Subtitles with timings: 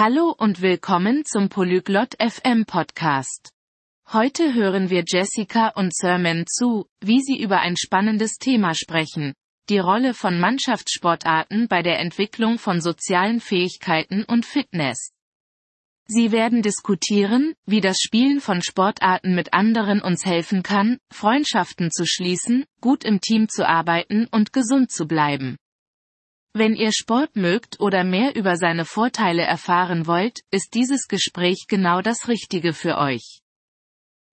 [0.00, 3.50] Hallo und willkommen zum Polyglot FM Podcast.
[4.12, 9.34] Heute hören wir Jessica und Sermon zu, wie sie über ein spannendes Thema sprechen.
[9.68, 15.10] Die Rolle von Mannschaftssportarten bei der Entwicklung von sozialen Fähigkeiten und Fitness.
[16.06, 22.06] Sie werden diskutieren, wie das Spielen von Sportarten mit anderen uns helfen kann, Freundschaften zu
[22.06, 25.56] schließen, gut im Team zu arbeiten und gesund zu bleiben.
[26.58, 32.02] Wenn ihr Sport mögt oder mehr über seine Vorteile erfahren wollt, ist dieses Gespräch genau
[32.02, 33.42] das Richtige für euch.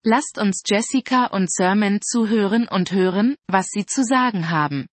[0.04, 4.88] Lasst uns Jessica und Sermon zuhören und hören, was sie zu sagen haben.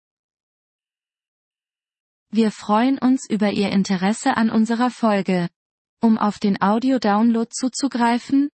[2.31, 5.47] Wir freuen uns über Ihr Interesse an unserer Folge.
[6.01, 8.49] Um auf den Audio-Download zuzugreifen,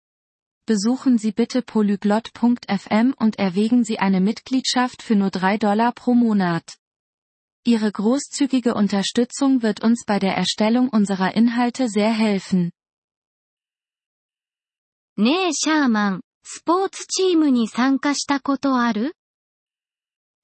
[0.66, 6.77] besuchen Sie bitte polyglot.fm und erwägen Sie eine Mitgliedschaft für nur 3 Dollar pro Monat.
[7.64, 12.72] Ihre großzügige Unterstützung wird uns bei der Erstellung unserer Inhalte sehr helfen.
[15.16, 19.16] ねえシャーマン、スポーツチームに参加したことある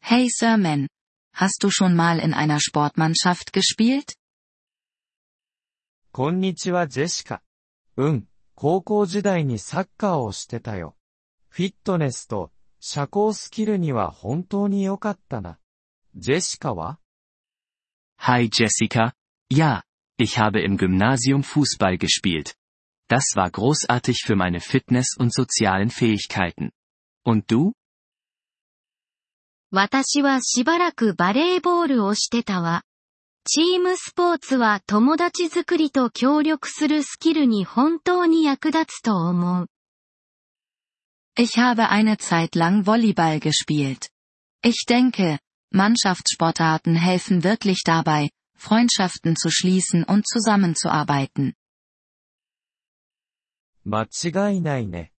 [0.03, 0.89] Hey Sermon,
[1.33, 4.15] hast du schon mal in einer Sportmannschaft gespielt?
[6.11, 7.41] こんにちはジェシカ。
[7.97, 10.97] うん、高校時代にサッカーをしてたよ。
[11.49, 15.59] フィットネスと社交スキルには本当に良かったな。
[16.17, 16.99] ジェシカは
[18.24, 19.14] Hi Jessica.
[19.52, 19.84] Ja,
[20.18, 22.56] ich habe im Gymnasium Fußball gespielt.
[23.08, 26.72] Das war großartig für meine Fitness und sozialen Fähigkeiten.
[27.26, 27.74] Und du?
[29.72, 32.84] 私はしばらくバレーボールをしてたわ。
[33.46, 39.68] チームスポーツは友達作りと協力するスキルに本当に役立つと思う。
[41.38, 44.10] Ich habe eine Zeit lang Volleyball gespielt.
[44.64, 45.40] Ich denke,
[45.74, 51.54] Mannschaftssportarten helfen wirklich dabei, Freundschaften zu schließen und zusammenzuarbeiten.
[53.86, 55.14] 間違いないね。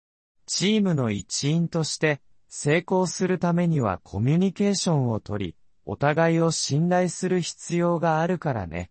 [0.47, 8.91] チームの一員として成功するためにはコミュニケーションをとり、お互いを信頼する必要があるからね。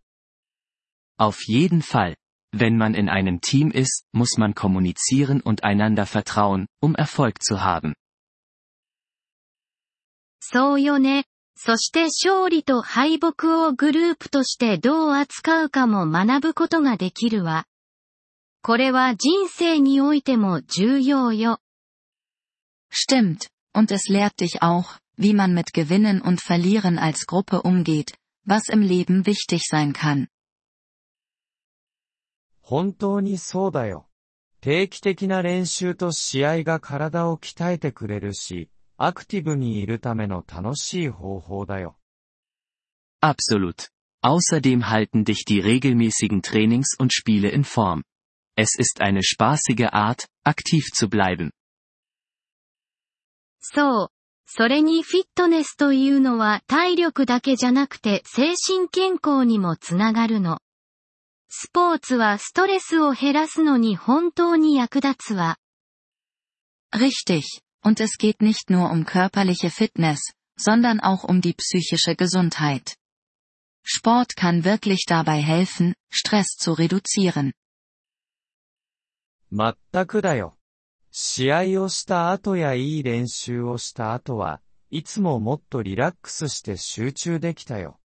[1.18, 2.16] Auf jeden Fall.
[2.52, 7.62] Wenn man in einem Team ist, muss man kommunizieren und einander vertrauen, um Erfolg zu
[7.62, 7.94] haben.
[10.40, 11.25] そうよね。
[11.56, 17.66] そして勝利と敗北をグループとしてどう扱うかも学ぶことができるわ。
[18.62, 21.60] これは人生においても重要よ。
[22.91, 28.15] Stimmt, und es lehrt dich auch, wie man mit Gewinnen und Verlieren als Gruppe umgeht,
[28.47, 30.28] was im Leben wichtig sein kann.
[32.62, 34.09] 本当にそうだよ。
[34.62, 38.71] 定期的な練習と試合が体を鍛えてくれるし、
[39.06, 41.98] アクティブにいるための楽しい方法だよ。
[43.20, 43.91] Absolut.
[44.22, 48.03] Außerdem halten dich die regelmäßigen Trainings und Spiele in Form.
[48.56, 51.50] Es ist eine spaßige Art, aktiv zu bleiben.
[53.60, 54.09] そう。
[54.47, 60.60] それにフィットネスというのは体力だけじゃなくて精神健康にもつながるの。
[61.50, 65.59] スポーツはストレスを減らすのに本当に役立つわ。
[66.94, 67.42] Richtig,
[67.84, 70.22] und es geht nicht nur um körperliche Fitness,
[70.58, 72.96] sondern auch um die psychische Gesundheit.
[73.84, 77.53] Sport kann wirklich dabei helfen, Stress zu reduzieren.
[79.52, 80.58] まったくだよ。
[81.12, 84.62] 試合をした後やいい練習をした後は、
[84.92, 88.00] いつももっとリラックスして集中できたよ。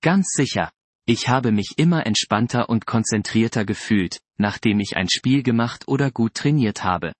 [0.00, 0.70] Ganz sicher.
[1.06, 6.34] Ich habe mich immer entspannter und konzentrierter gefühlt, nachdem ich ein Spiel gemacht oder gut
[6.34, 7.12] trainiert habe.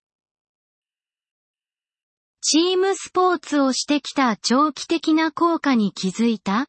[2.48, 6.68] チームスポーツをしてきた長期的な効果に気づいた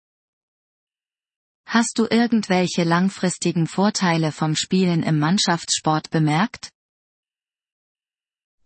[1.68, 6.72] Hast du irgendwelche langfristigen Vorteile vom Spielen im Mannschaftssport bemerkt?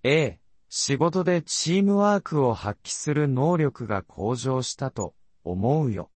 [0.04, 0.40] ええ、
[0.70, 6.12] 仕事でチームワークを発揮する能力が向上したと思うよ。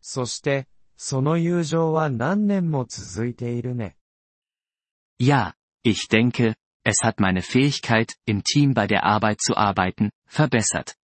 [0.00, 0.66] そして、
[0.96, 3.98] その友情は何年も続いているね。
[5.20, 5.52] Ja,
[5.84, 6.54] ich denke,
[6.87, 10.95] es hat meine Fähigkeit, im Team bei der Arbeit zu arbeiten, verbessert.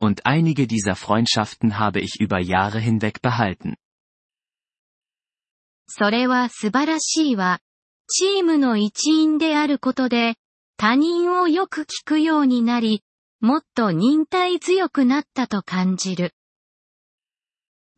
[0.00, 3.76] Und einige dieser Freundschaften habe ich über Jahre hinweg behalten.
[5.86, 7.60] それは素晴らしいわ。
[8.08, 10.36] チームの一員であることで、
[10.76, 13.02] 他人をよく聞くようになり、
[13.40, 16.32] もっと忍耐強くなったと感じる。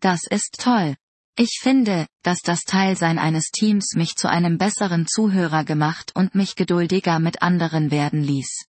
[0.01, 0.97] Das ist toll.
[1.39, 6.57] Ich finde, dass das Teilsein eines Teams mich zu einem besseren Zuhörer gemacht und mich
[6.57, 8.67] geduldiger mit anderen werden ließ.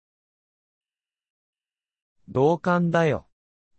[2.29, 3.29] 同感だよ。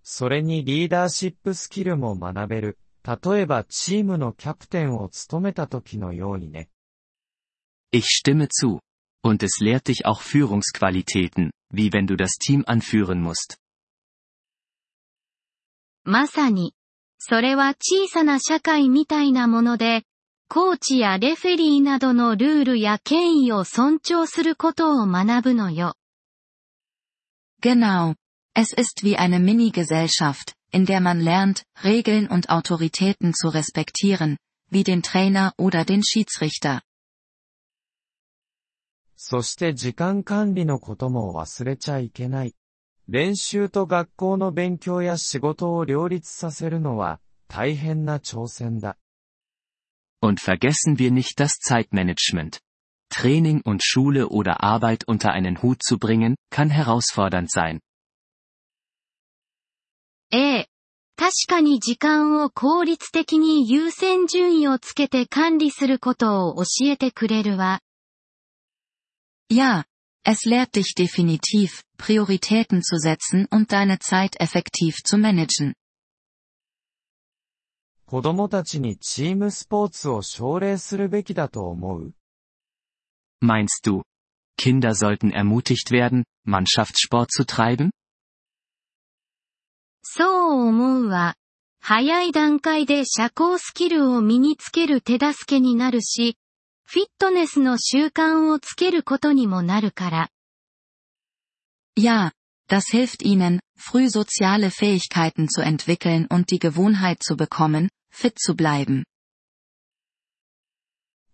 [0.02, 2.78] それにリーダーシップスキルも学べる。
[3.04, 6.70] 例えばチームのキャプテンを務めた時のようにね。
[7.92, 8.80] Ich stimme zu.
[9.22, 13.58] Und es lehrt dich auch Führungsqualitäten, wie wenn du das Team anführen musst.
[16.04, 16.74] まさに。
[17.25, 20.03] それは小さな社会みたいなもので、
[20.49, 25.95] コーチやレフェリーなどのルールや権威を尊重することを学ぶのよ。
[27.61, 28.15] Genau.
[28.53, 34.37] Es ist wie eine Mini-Gesellschaft, in der man lernt, Regeln und Autoritäten zu respektieren,
[34.69, 36.81] wie den Trainer oder den Schiedsrichter.
[39.15, 42.53] そして時間管理のことも忘れちゃいけない。
[43.07, 48.97] 練習と学校の勉強や仕事を両立させるのは大変な挑戦だ。
[50.21, 52.59] Und vergessen wir nicht das Zeitmanagement.
[53.09, 57.81] Training und Schule oder Arbeit unter einen Hut zu bringen, kann herausfordernd sein.
[60.31, 60.69] ええ。
[61.15, 67.81] 確かに時間を効率的に優先順位をつけて管理することを教えてくれるわ。
[69.49, 69.85] Ja,
[70.24, 75.74] es lehrt dich definitiv, Prioritäten zu setzen und deine Zeit effektiv zu managen.
[78.06, 82.14] 子供たちにチームスポーツを奨励するべきだと思う
[83.42, 84.02] Meinst du,
[84.58, 87.90] Kinder sollten ermutigt werden, Mannschaftssport zu treiben?
[90.02, 91.34] そう思うわ。
[91.80, 96.36] 早い段階で社交スキルを身につける手助けになるし、
[96.85, 100.29] フィットネスの習慣をつけることにもなるから。
[101.97, 102.31] Ja,
[102.67, 108.55] das hilft ihnen, früh soziale Fähigkeiten zu entwickeln und die Gewohnheit zu bekommen, fit zu
[108.55, 109.03] bleiben.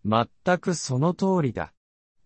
[0.05, 0.27] 全
[0.59, 1.73] くその通りだ。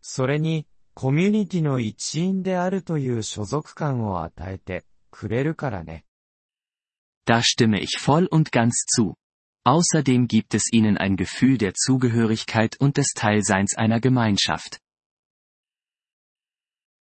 [0.01, 6.05] それに、コミュニティの一員であるという所属感を与えてくれるからね。
[7.25, 9.15] Da stimme ich voll und ganz zu.
[9.64, 14.80] Außerdem gibt es ihnen ein Gefühl der Zugehörigkeit und des Teilseins einer Gemeinschaft.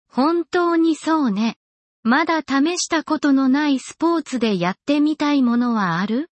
[0.09, 1.57] 本当にそうね。
[2.03, 6.29] まだ試したことのないスポーツでやってみたいものはある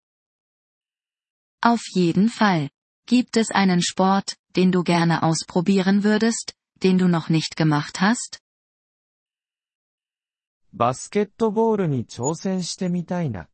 [1.62, 2.70] Auf jeden Fall.
[3.06, 8.40] Gibt es einen Sport, den du gerne ausprobieren würdest, den du noch nicht gemacht hast?
[10.72, 13.48] バスケットボールに挑戦してみたいな。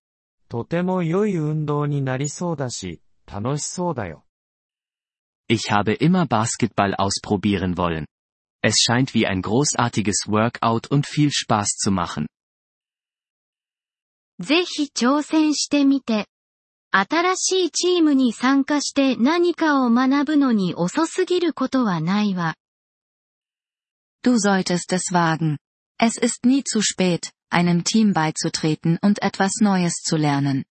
[0.54, 4.24] とても良い運動になりそうだし、楽しそうだよ。
[5.48, 8.06] Ich habe immer Basketball ausprobieren wollen.
[8.62, 12.26] Es scheint wie ein großartiges Workout und viel Spaß zu machen.
[14.40, 16.26] ぜひ挑戦してみて。
[16.92, 22.56] 新しいチームに参加して何かを学ぶのに遅すぎることはないわ。
[24.24, 25.58] Du solltest es wagen.
[26.00, 30.64] Es ist nie zu spät, einem Team beizutreten und etwas Neues zu lernen.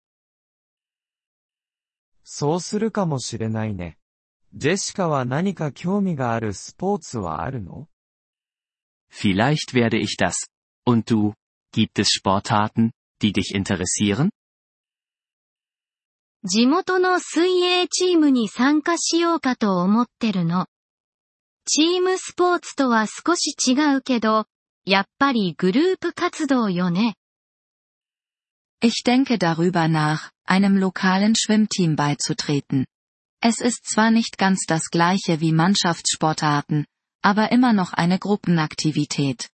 [2.24, 3.98] そうするかもしれないね。
[4.54, 7.88] ジェシカは何か興味があるスポーツはあるの
[9.10, 10.48] Vielleicht werde ich das.
[10.86, 11.34] Und du?
[11.72, 12.92] Gibt es Sportarten,
[13.22, 14.32] die dich interessieren?
[16.44, 20.68] 地元の水泳チームに参加しようかと思ってるの。
[21.66, 24.46] チームスポーツとは少し違うけど、
[24.86, 27.16] やっぱりグループ活動よね。
[28.82, 32.86] Ich denke darüber nach, einem lokalen Schwimmteam beizutreten.
[33.42, 36.86] Es ist zwar nicht ganz das gleiche wie Mannschaftssportarten,
[37.22, 39.50] aber immer noch eine Gruppenaktivität.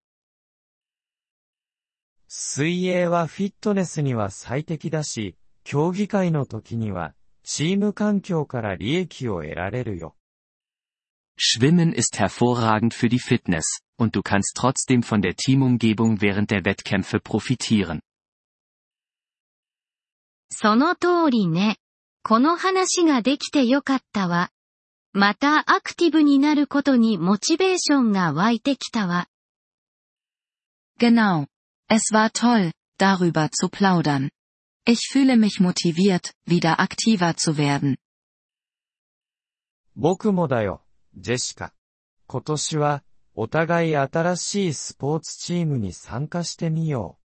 [2.27, 7.13] 水泳はフィットネスには最適だし、競技会の時には、
[7.43, 10.15] チーム環境から利益を得られるよ。
[11.37, 16.65] Schwimmen ist hervorragend für die Fitness, und du kannst trotzdem von der Teamumgebung während der
[16.65, 18.01] Wettkämpfe profitieren.
[20.51, 21.77] その通りね。
[22.23, 24.51] この話ができてよかったわ。
[25.13, 29.27] またアクティブになることにモチベーションが湧いてきたわ。
[30.99, 31.47] Genau.
[31.89, 34.29] Es war toll, darüber zu plaudern.
[34.85, 37.97] Ich fühle mich motiviert, wieder aktiver zu werden.
[39.95, 40.83] 僕もだよ。
[41.15, 41.73] ジェシカ。
[42.27, 43.03] 今年は、
[43.33, 47.21] お互い新しいスポーツチームに参加してみよう。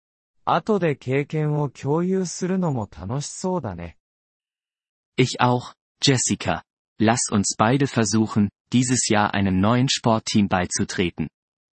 [0.44, 3.96] 後で経験を共有するのも楽しそうだね。
[5.16, 6.62] Ich auch, Jessica.
[7.00, 11.28] Lass uns beide versuchen, dieses Jahr einem neuen Sportteam beizutreten.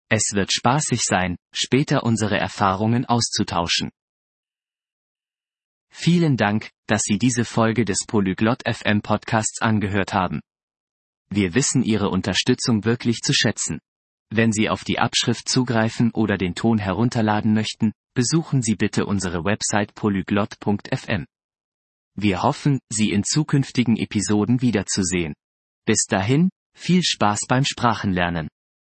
[0.09, 3.91] Es wird spaßig sein, später unsere Erfahrungen auszutauschen.
[5.91, 10.41] Vielen Dank, dass Sie diese Folge des Polyglot FM Podcasts angehört haben.
[11.34, 13.80] Wir wissen Ihre Unterstützung wirklich zu schätzen.
[14.30, 19.44] Wenn Sie auf die Abschrift zugreifen oder den Ton herunterladen möchten, besuchen Sie bitte unsere
[19.44, 21.26] Website polyglot.fm.
[22.16, 25.34] Wir hoffen, Sie in zukünftigen Episoden wiederzusehen.
[25.84, 28.48] Bis dahin, Viel Spaß beim Sprachenlernen.